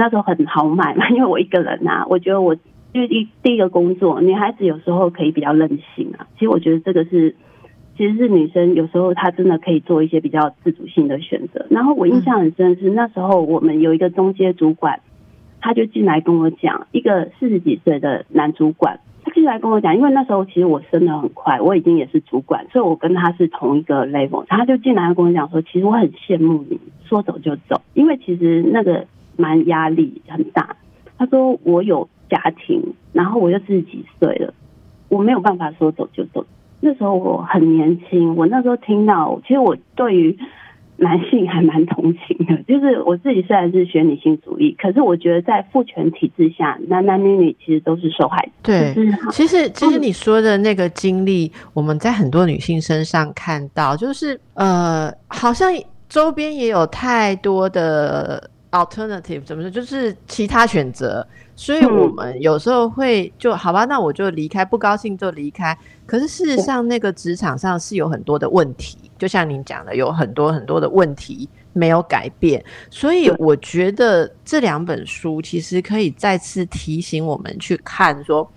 [0.00, 6.26] 那时候很豪迈嘛， 因为我一个人啊，我觉得我就一第一个工作，女孩子有时候可以比较任性啊。
[6.38, 7.36] 其实我觉得这个是，
[7.98, 11.66] 其实是女生有时候她真的可以做一些比较自主性的选择。
[11.68, 15.00] 然后我印象很深是那时候我们有一个中阶主管，
[15.60, 19.00] 他就进来跟我讲，一个四十几岁的男主管。
[19.22, 24.46] 他进来跟我讲，因为那时候其实我升的很快，我已经也是主管，所以我跟他是同一个 level。
[24.48, 29.06] 他就进来跟我讲说，其实我很羡慕你，说走就走，因为其实那个
[29.40, 30.76] 蛮压力很大。
[31.18, 34.54] 他说我有家庭，然后我又四十几岁了，
[35.08, 36.44] 我没有办法说走就走。
[36.80, 40.38] 那时候我很年轻，我那时候听到，其实我对于
[40.96, 48.52] 男性还蛮同情的， 就是我自己虽然是学女性主义，可是我觉得在父权体制下，男男女女其实都是受害者。
[48.62, 55.70] 对就是其实，其实你说的那个经历，我们在很多女性身上看到，就是呃，好像
[56.08, 61.96] 周边也有太多的 alternative，怎么说，就是其他选择，所以嗯。
[61.96, 65.76] 我们有时候会就好吧，那我就离开，不高兴就离开。
[66.06, 78.48] 可是事实上，那个职场上是有很多的问题，就像您讲的，有很多很多的问题没有改变，所以我觉得这两本书其实可以再次提醒我们去看说。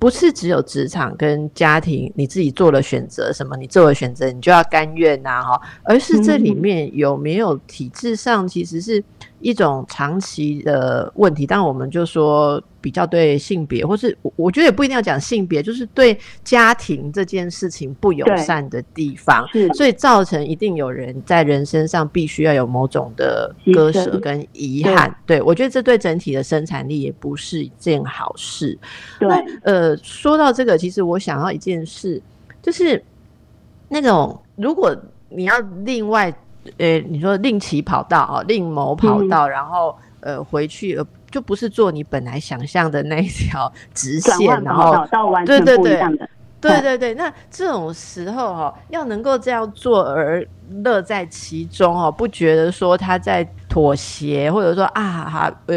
[0.00, 9.02] 不是只有职场跟家庭，你自己做了选择，什么你做了选择，你就要甘愿呐、哈，而是这里嗯面有没有体制上其实是
[9.40, 11.46] 一种长期的问题。
[11.46, 25.14] 当然，我们就说比较对性别，或是我我觉得也不一定要讲性别，就是对家庭这件事情不友善的地方，所以造成一定有人在人身上必须要有某种的割舍跟遗憾。
[25.26, 28.78] 对我觉得这对整体的生产力也不是一件好事。
[29.18, 32.20] 对那呃，说到这个，其实我想要一件事，
[32.62, 33.02] 就是
[33.88, 34.96] 那种如果
[35.28, 36.32] 你要另外
[36.76, 46.28] 呃，你说另起跑道啊，另谋跑嗯道，然后呃回去，呃，就不是做你本来想象的那一条 直线，然后跑道到完全对对对不一样的。
[46.60, 50.44] 对对对，那这种时候哈、要能够这样做而
[50.82, 55.76] 乐在其中哦，不觉得说他在妥协，或者说啊哈呃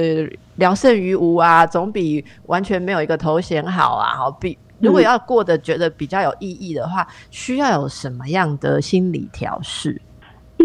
[0.56, 4.15] 聊胜于无啊，总比完全没有一个头衔好啊。
[4.15, 10.01] 好，比如果嗯要过得觉得比较有意义的话，需要有什么样的心理调试？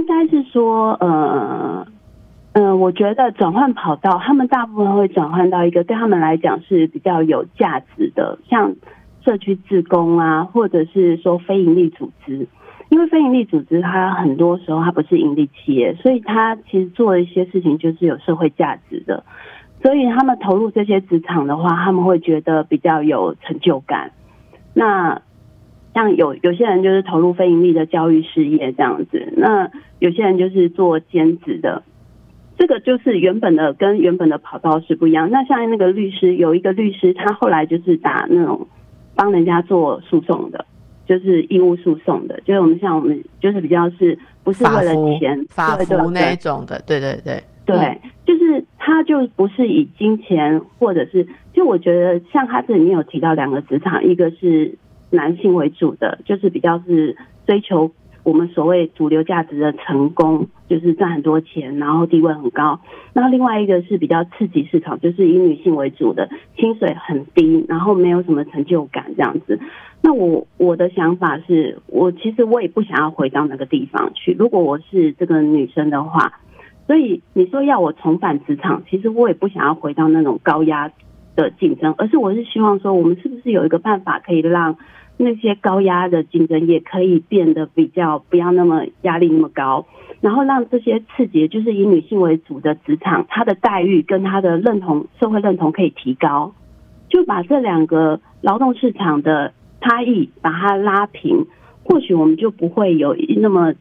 [0.06, 1.84] 应该是说，呃，
[2.52, 8.76] 呃，我觉得转换跑道，他们大部分会转换到一个对他们来讲是比较有价值的，像
[9.24, 12.46] 社区自工啊，或者是说非营利组织。
[12.88, 19.24] 因为非营利组织它很多时候它不是盈利企业，所以它其实做的一些事情就是有社会价值的，
[19.82, 24.12] 所以他们投入这些职场的话，他们会觉得比较有成就感。
[24.72, 25.20] 那
[25.96, 31.84] 像有有些人就是投入非盈利的教育事业这样子，那有些人就是做兼职的，
[32.58, 35.30] 这个就是原本的跟原本的跑道是不一样。
[35.30, 38.68] 那像那个律师，有一个律师，他后来就是打那种
[39.14, 40.66] 帮人家做诉讼的，
[41.06, 54.76] 就是义务诉讼的，就是我们像我们就是比较是不是为了钱，法对对服那一对种的，对对对，对，就是他就不是以金钱，或者是就我觉得像他这里面有提到两个职场，一个是
[55.10, 57.16] 男性为主的，就是比较是
[57.46, 57.92] 追求
[58.22, 62.80] 我们所谓主流价值的成功，就是赚很多钱，然后地位很高。
[63.12, 69.60] 那另外一个是比较刺激市场，就是以女性为主的，薪水很低，然后没有什么成就感这样子。
[70.02, 74.32] 那我我的想法是，我其实我也不想要回到那个地方去。
[74.38, 76.40] 如果我是这个女生的话，
[76.86, 80.90] 所以你说要我重返职场，其实我也不想要回到那种高压
[81.36, 84.76] 的竞争，而是我是希望说，我们是不是有一个办法可以让
[85.18, 89.86] 那些高压的竞争也可以变得比较不要那么压力那么高，
[90.20, 96.54] 然后让这些刺激就是以女性为主的职场，它的待遇跟它的认同社会认同可以提高，
[97.08, 101.46] 就把这两个劳动市场的差异把它拉平，
[101.84, 103.74] 或许我们就不会有那么。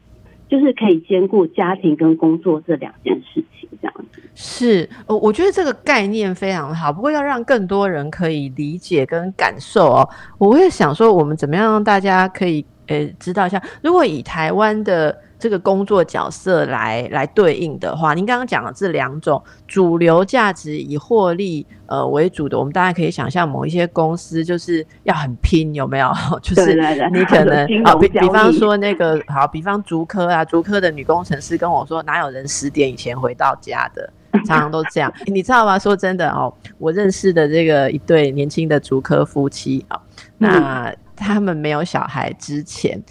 [0.48, 6.92] 就是可以兼顾家庭跟工作这两件事情，这样子是，我我觉得这个概念非常好。
[6.92, 15.16] 不过要让更多人可以理解跟感受哦，我会想说，我们怎么样让大家可以呃知道一下，如果以台湾的。
[15.38, 26.10] 这个工作角色来来对应的话，您刚刚讲的这两种主流价值以获利呃为主的，我们大家可以想象某一些公司就是要很拼，有没有？
[26.42, 26.74] 就是
[27.12, 34.10] 你可能啊，比比方说那个好，比方竹科啊，竹科的女工程师跟我说，哪有人十点以前回到家的？
[34.46, 35.78] 常常都这样，你知道吗？
[35.78, 39.98] 说真的哦，我认识的这个一对年轻的竹科夫妻啊，
[40.38, 43.02] 那他们没有小孩之前。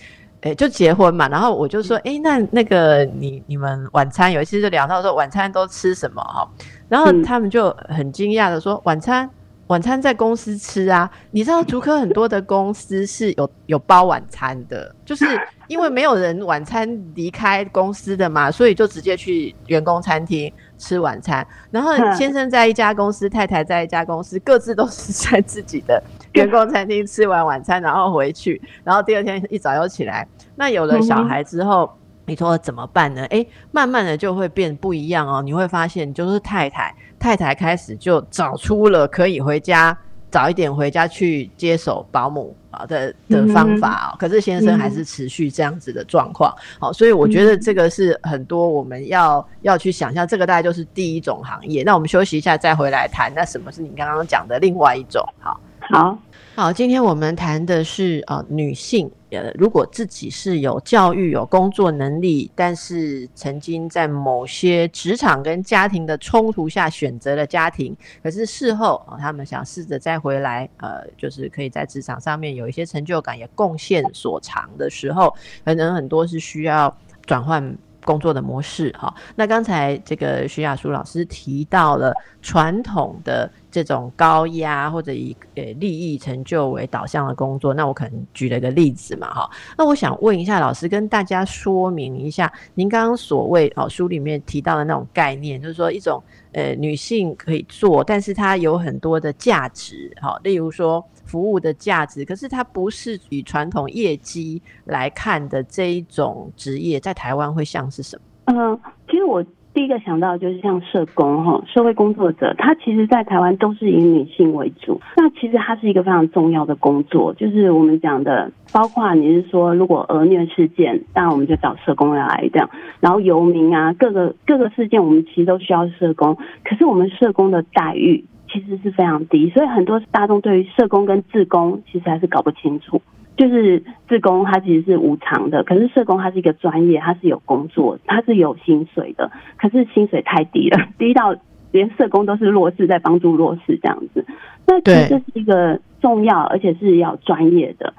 [0.46, 6.48] 哎，就结婚嘛，然后我就说，哎，那那个你你们晚餐有一次就聊到说晚餐都吃什么哈，
[6.88, 9.28] 然后他们就很惊讶的说，晚餐
[9.68, 15.26] 晚餐在公司吃啊，你知道竹科很多的公司是有有包晚餐的，就是
[15.66, 20.54] 因为没有人晚餐离开公司的嘛，所以就直接去员工餐厅。
[20.78, 26.04] 吃晚餐，然后先生在一家公司，太太在一家公司，各自都是在自己的
[26.34, 30.28] 员工餐厅吃完晚餐，然后回去，然后第二天一早又起来。
[30.56, 31.90] 那有了小孩之后，
[32.26, 33.26] 你说怎么办呢？
[33.30, 35.42] 哎，慢慢的就会变不一样哦。
[35.42, 39.98] 你会发现，就是太太太太开始就找出了可以回家。
[40.32, 51.84] 早一点回家去接手保姆啊的的方法哦，可是先生还是持续这样子的状况，好，所以我觉得这个是很多我们要要去想象，这个大概就是第一种行业。
[51.84, 55.24] 那我们休息一下再回来谈，那什么是你刚刚讲的另外一种？
[55.40, 56.18] 好，好。
[56.56, 77.78] 好，今天我们谈的是呃女性，呃，如果自己是有教育、有工作能力，但是曾经在某些职场跟家庭的冲突下选择了家庭，可是事后啊，他们想试着再回来，呃，就是可以在职场上面有一些成就感，也贡献所长的时候，可能很多是需要转换。
[78.06, 101.04] 工作的模式，哈，那刚才这个徐雅淑老师提到了传统的这种高压或者以呃利益成就为导向的工作，那我可能举了一个例子嘛，哈，那我想问一下老师，跟大家说明一下，您刚刚所谓哦书里面提到的那种概念，就是说一种呃女性可以做，但是它有很多的价值，哈，例如说。
[101.36, 108.22] 服务的价值，可是它不是以传统业绩来看的这一种职业，在台湾会像是什么？
[108.46, 109.44] 嗯，其实我
[109.74, 115.02] 第一个想到就是像社工哈，社会工作者，他其实，在台湾都是以女性为主。
[115.18, 122.70] 那其实它是一个非常重要的工作，就是我们讲的，包括你是说，如果儿虐事件，当然我们就找社工来这样。
[123.02, 126.38] 然后游民啊，各个各个事件，我们其实都需要社工。
[126.64, 128.24] 可是我们社工的待遇。
[128.62, 133.02] 其实是非常低，所以很多大众对于社工跟自工其实还是搞不清楚。
[133.38, 139.30] 就是自工他其实是无偿的，可是社工他是一个专业，他是有工作，他是有薪水的。
[139.58, 141.36] 可是薪水太低了， 低到
[141.72, 144.26] 连社工都是弱势，在帮助弱势这样子。
[144.66, 147.94] 那其实这是一个重要而且是要专业的。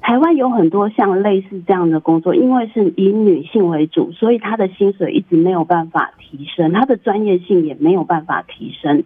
[0.00, 9.02] 台湾有很多像类似这样的工作，因为是以女性为主，所以她的薪水一直没有办法提升，她的专业性也没有办法提升。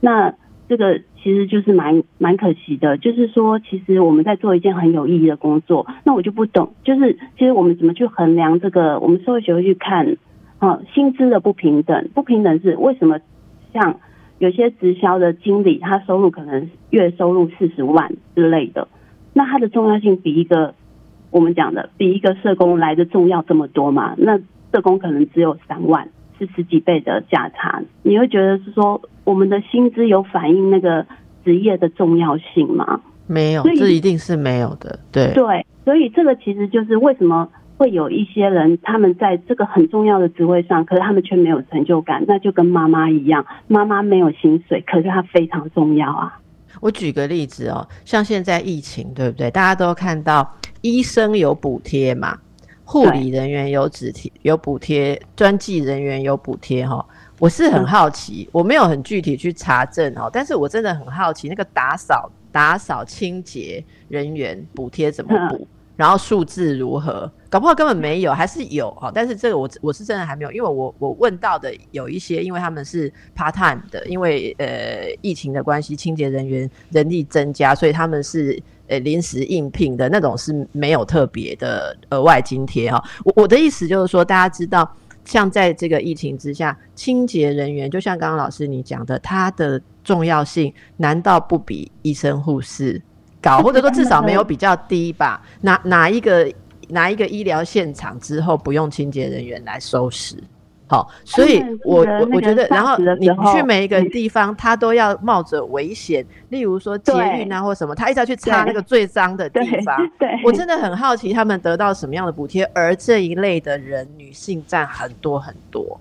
[0.00, 0.34] 那
[0.68, 5.86] 这个其实就是蛮蛮可惜的，就是说，其实我们在做一件很有意义的工作。
[6.04, 9.00] 那我就不懂，就是其实我们怎么去衡量这个？
[9.00, 10.16] 我们社会学会去看，
[10.58, 13.18] 啊，薪资的不平等，不平等是为什么？
[13.72, 14.00] 像
[14.38, 18.88] 有些直销的经理，他收入可能月收入四十万之类的，
[19.32, 20.74] 那他的重要性比一个
[21.30, 24.14] 我们讲的比一个社工来的重要这么多嘛？
[24.16, 24.38] 那
[24.72, 26.08] 社工可能只有三万。
[26.38, 31.06] 是十几倍的价差，你会觉得是说我们的薪资有反映那个
[31.44, 33.00] 职业的重要性吗？
[33.26, 34.98] 没有，这一定是没有的。
[35.12, 46.40] 对对，所以这个其实就是为什么会有一些人他们在这个很重要的职位上，可是他们却没有成就感，那就跟妈妈一样，妈妈没有薪水，可是她非常重要啊。
[46.80, 49.50] 我举个例子哦，像现在疫情，对不对？
[49.50, 52.38] 大家都看到医生有补贴嘛，
[52.90, 57.04] 护理人员有补贴，有补贴，专技人员有补贴哈。
[57.38, 65.68] 我是很好奇，我没有很具体去查证哦，但是我真的很好奇，那个打扫、打扫、清洁人员补贴怎么补？
[65.96, 67.30] 然后数字如何？
[67.50, 69.12] 搞不好根本没有，还是有哈。
[69.14, 78.58] 但是这个我我是真的还没有，因为我我问到的有一些，因为他们是 part time 的，因为呃疫情的关系，清洁人员人力增加，所以他们是
[78.88, 83.02] 呃临时应聘的那种是没有特别的额外津贴哈。
[83.24, 84.90] 我我的意思就是说，大家知道，
[85.24, 93.00] 像在这个疫情之下，清洁人员就像刚刚老师你讲的，它的重要性难道不比医生护士？
[93.40, 95.40] 高，或者说至少没有比较低吧？
[95.60, 96.52] 哪哪一个
[96.88, 100.36] 哪一个医疗现场之后不用清洁人员来收拾？
[100.88, 110.10] 好，所以我我我觉得，然后你去每一个地方，他都要冒着危险，例如说捷运啊或什么，他一直要去擦那个最脏的 地方。
[110.18, 116.00] 对，我真的很好奇他们得到什么样的补贴，而这一类的人，女性占很多很多。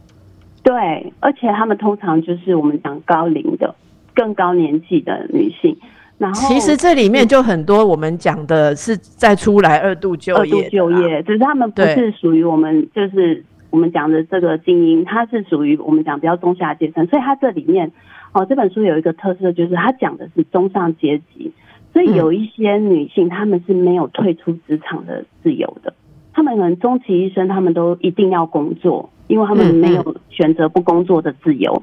[0.63, 3.75] 对，而且他们通常就是我们讲高龄的、
[4.15, 5.77] 更高年纪的女性。
[6.17, 17.91] 然后，其实这里面就很多我们讲的是在出来二度就业，二度就业，只是他们不是属于我们，就是我们讲的这个精英，他是属于我们讲比较中下阶层，所以他这里面
[18.33, 21.51] 哦，这本书有一个特色，就是他讲的是中上阶级，
[21.93, 25.93] 所以有一些女性她们是没有退出职场的自由的，
[26.33, 31.81] 她们可能终其一生，她们都一定要工作，因为她们没有选择不工作的自由。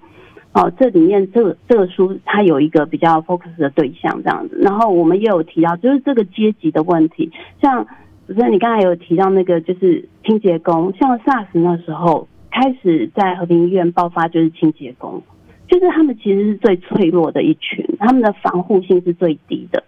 [0.53, 7.32] 哦，这里面这个这个书它有一个比较 focus 的对象这样子，然后我们也有提到，就是这个阶级的问题。
[7.61, 7.85] 像
[8.27, 15.22] 主持人你刚才有提到那个就是清洁工，像 SARS 那时候开始在和平医院爆发，就是清洁工，
[15.68, 19.83] 就是他们其实是最脆弱的一群，他们的防护性是最低的。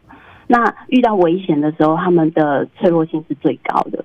[0.46, 4.04] 那遇到危险的时候，他们的脆弱性是最高的，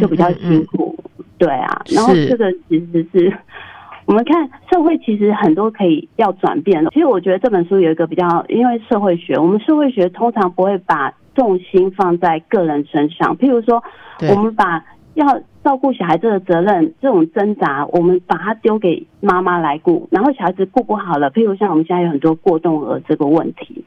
[0.00, 0.96] 就比较辛苦。
[1.36, 3.32] 对啊，然后这个其实是。
[4.04, 6.90] 我们看社会其实很多可以要转变的。
[6.90, 13.36] 其实我觉得这本书有一个比较，因为社会学，我们社会学通常不会把重心放在个人身上。
[13.36, 13.82] 譬如说，
[14.30, 15.26] 我们把要
[15.62, 21.30] 照顾小孩子的责任这种挣扎，我们把它丢给妈妈来顾，然后小孩子顾不好了。
[21.30, 23.84] 譬如像我们现在有很多过动儿这个问题，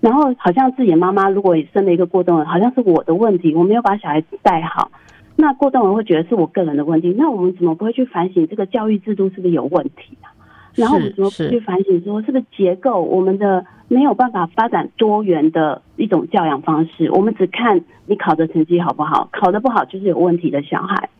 [0.00, 4.90] 然后好像自己的妈妈如果也生了一个过动儿，好像是我的问题，我没有把小孩子带好。
[5.36, 10.34] 那过动人会觉得是我个人的问题，那我们怎么不会去反省这个教育制度是不是有问题啊？
[10.74, 17.10] 然后我们怎么不去反省说是不是结构我们的没有办法发展多元的一种教养方式？
[17.10, 21.10] 我们只看你考的成绩好不好，考的不好就是有问题的小孩。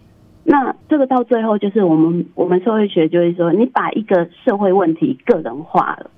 [0.45, 6.11] 那这个到最后就是我们我们社会学就会说，你把一个社会问题个人化了，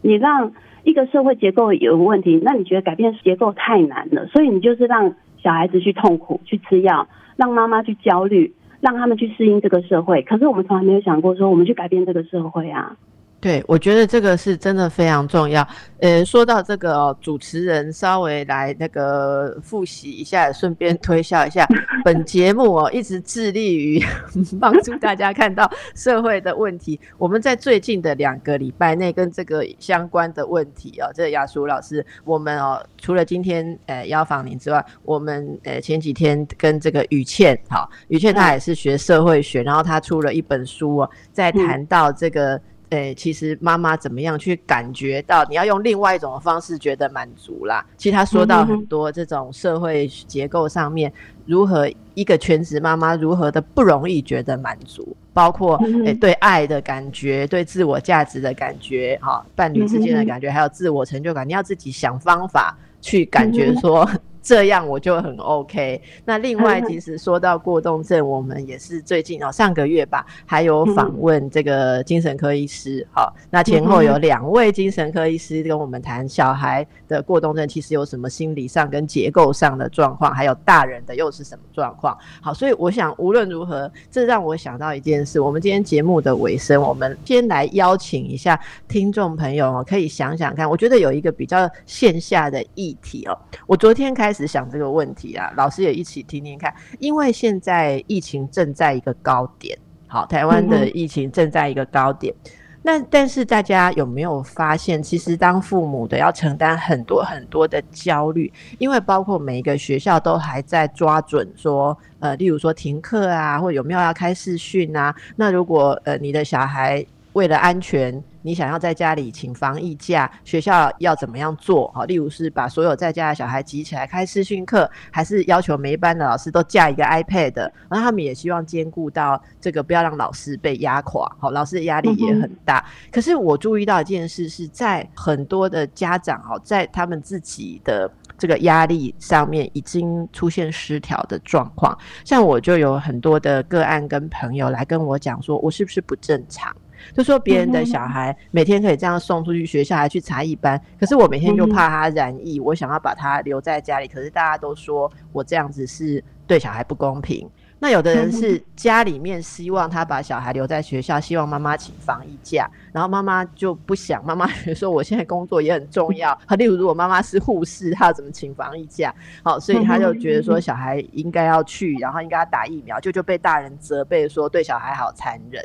[0.00, 0.52] 你让
[0.84, 7.06] 一个社会结构有问题，那你觉得改变结构太难了，所以你就是让小孩子去痛苦去吃药。
[7.38, 10.22] 让妈妈去焦虑，让他们去适应这个社会。
[10.22, 12.96] 可是我们从来没有想过说，我们去改变这个社会啊。
[13.38, 15.66] 对，我觉得这个是真的非常重要。
[16.00, 21.68] 呃，说到这个，主持人稍微来那个复习一下，顺便 推销一下
[22.02, 24.02] 本节目哦，一直致力于
[24.58, 26.98] 帮助大家看到社会的问题。
[27.18, 42.60] 我们在最近的两个礼拜内，跟这个相关的问题哦，这个亚叔老师，我们哦，除了今天呃邀访您之外，我们呃前几天跟这个雨倩，好，雨倩她也是学社会学，然后她出了一本书哦，在谈到这个。
[42.90, 45.44] 诶，其实妈妈怎么样去感觉到？
[45.46, 47.84] 你要用另外一种方式觉得满足啦。
[47.96, 51.12] 其实他说到很多这种社会结构上面，
[51.46, 64.08] 如何一个全职妈妈如何的不容易觉得满足，包括诶对爱的感觉、对自我价值的感觉、哈伴侣之间的感觉，还有自我成就感，你要自己想方法去感觉说。
[64.46, 66.00] 这样我就很 OK。
[66.24, 73.04] 那另外，其实说到过动症，我们也是最近哦，上个月吧，还有访问这个精神科医师。
[73.10, 82.16] 好，那前后有两位精神科医师跟我们谈小孩的过动症，其实有什么心理上跟结构上的状况，还有大人的又是什么状况？
[82.40, 85.40] 好，所以我想无论如何，这让我想到一件事。
[85.40, 90.70] 我们今天节目的尾声，我们先来邀请一下听众朋友哦，可以想想看。
[90.70, 93.36] 我觉得有一个比较线下的议题哦，
[93.66, 94.35] 我昨天开始。
[94.36, 96.74] 只想这个问题啊，老师也一起听听看。
[96.98, 102.34] 因为现在疫情正在一个高点，好，台湾的疫情正在一个高点。
[102.82, 115.14] 那但是大家有没有发现，其实当父母的要承担很多很多的焦虑，因为包括每一个学校都还在抓准说，呃，例如说停课啊，或有没有要开视讯啊？
[115.36, 117.04] 那如果呃你的小孩。
[117.36, 121.92] 为了安全，你想要在家里请防疫假，学校要怎么样做？
[121.94, 127.58] 好，例如是把所有在家的小孩集起来开视讯课，还是要求每一班的老师都架一个 iPad？
[127.90, 131.30] 然后他们也希望兼顾到这个，不要让老师被压垮。
[131.38, 132.82] 好，老师的压力也很大。
[133.12, 141.94] 可是我注意到一件事，是在很多的家长哦，在他们自己的这个压力上面已经出现失调的状况。
[142.24, 146.74] 像我就有很多的个案跟朋友来跟我讲说，我是不是不正常？
[147.14, 157.48] 就说别人的小孩每天可以这样送出去学校，还去茶艺班，可是我每天就怕他染疫，我想要把他留在家里，可是大家都说我这样子是对小孩不公平。
[157.78, 166.30] 那有的人是家里面希望他把小孩留在学校，希望妈妈请防疫假，然后妈妈就不想，妈妈说我现在工作也很重要。
[166.46, 169.14] 好，例如如果妈妈是护士，她要怎么请防疫假？
[169.42, 175.62] 好，所以他就觉得说小孩应该要去，然后应该要打疫苗，就就被大人责备说对小孩好残忍。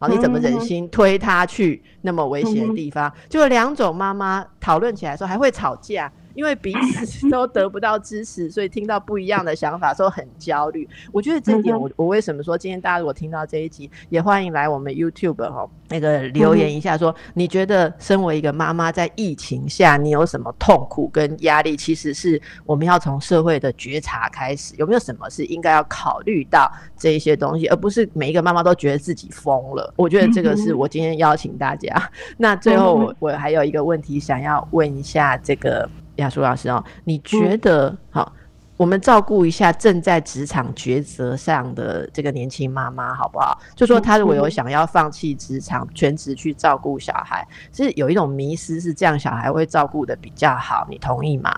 [0.00, 3.12] 好，你怎么忍心推他去那么危险的地方？
[3.28, 6.10] 就两种妈妈讨论起来说还会吵架。
[6.34, 6.72] 因为彼
[7.06, 10.88] 此 都得不到支持，所以听到不一样的想法，都很焦虑。
[11.12, 21.76] 我觉得这一点，我我为什么说今天大家如果听到这一集，也欢迎来我们 YouTube 哈那个留言一下，说你觉得身为一个妈妈在疫情下，你有什么痛苦跟压力？
[21.76, 29.92] 其实是我们要从社会的觉察开始，有没有什么是应该要考虑到这一些东西，而不是每一个妈妈都觉得自己疯了。
[29.96, 31.90] 我觉得这个是我今天邀请大家。
[32.38, 35.88] 那最后我我还有一个问题想要问一下这个。
[36.22, 38.32] 亚苏老师哦，你觉得好？
[38.76, 43.60] 我们照顾一下正在职场抉择上的这个年轻妈妈，好不好？
[43.74, 51.54] 就说她如果有想要放弃职场，全职去照顾小孩，是有一种迷失，是这样小孩会照顾的比较好，你同意吗？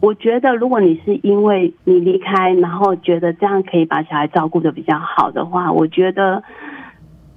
[0.00, 6.42] 我觉得，如果你是因为你离开，然后觉得这样可以把小孩照顾的比较好的话，我觉得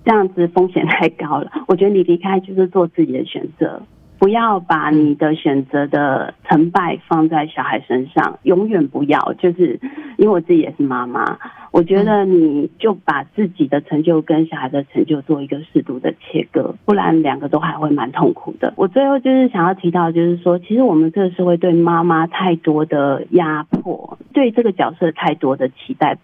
[0.03, 1.49] 这样子风险太高了。
[1.69, 3.81] 我觉得你离开就是做自己的选择。
[4.19, 9.33] 不要把你的选择的成败放在小孩身上，永远不要。
[9.39, 9.79] 就是
[10.17, 11.39] 因为我自己也是妈妈，
[11.71, 18.73] 我觉得你就把自己的成就跟小孩的成就做一个适度的切割，不然两个都还会蛮痛苦的。
[18.75, 26.17] 我最后就是想要提到，就是说，其实我们这个社会对妈妈太多的压迫，对这个角色太多的期待。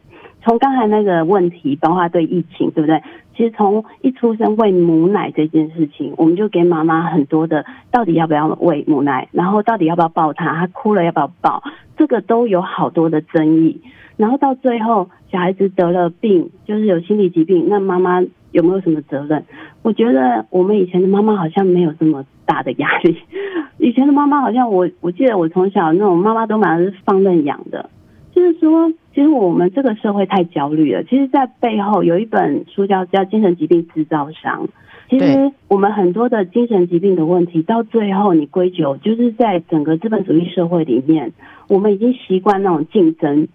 [0.44, 3.02] 从刚才那个问题，包括对疫情，对不对？
[3.36, 11.62] 其实从一出生喂母奶这件事情，我们就给妈妈很多的，到底要不要喂母奶，然后到底要不要抱她，她哭了要不要抱，
[11.98, 13.82] 这个都有好多的争议。
[14.18, 18.22] 然后到最后，小孩子得了病，就是有心理疾病，那妈妈
[18.52, 19.44] 有没有什么责任？
[19.82, 23.18] 我觉得我们以前的妈妈好像没有这么大的压力。
[23.78, 27.90] 以前的妈妈好像我我记得我从小那种妈妈都蛮是放任养的。
[28.34, 31.02] 就是说，其实我们这个社会太焦虑了。
[31.06, 34.68] 其实，在背后有一本书叫《叫精神疾病制造商》。
[35.10, 41.32] 其实，我们很多的精神疾病的问题，到最后你归咎，就是在整个资本主义社会里面，
[41.70, 43.48] 我们已经习惯那种竞争，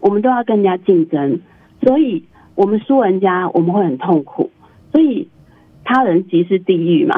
[0.00, 1.40] 我们都要跟人家竞争，
[1.82, 4.50] 所以我们输人家，我们会很痛苦。
[4.92, 5.28] 所以，
[5.84, 7.14] 他人即是地狱嘛。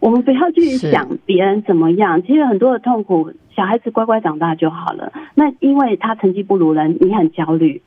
[0.00, 5.12] 我们不要去想别人怎么样，其实很多的痛苦，小孩子乖乖长大就好了。
[5.34, 7.82] 那因为他成绩不如人，你很焦虑，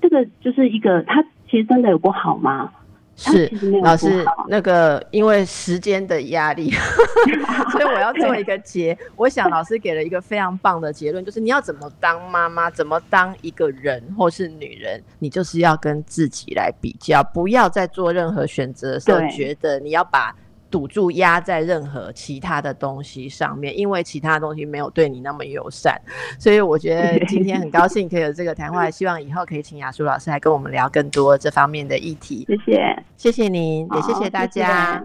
[0.00, 2.70] 这个就是一个他其实真的有不好吗？
[3.18, 3.50] 是
[3.82, 6.70] 老师那个因为时间的压力，
[7.72, 8.94] 所以我要做一个结。
[9.16, 20.36] 我想老师给了一个非常棒的结论，就是你要怎么当妈妈，怎么当一个人或是女人，你就是要跟自己来比较，不要再做任何选择的时候觉得你要把。
[20.76, 25.98] 赌注压在任何其他的东西上面，因为其他东西没有对你那么友善，
[26.38, 32.44] 所以我觉得 今天很高兴可以有这个谈话，希望以后可以请雅舒老师来跟我们聊更多这方面的议题。
[32.46, 35.02] 谢谢，谢谢您，也谢谢大家。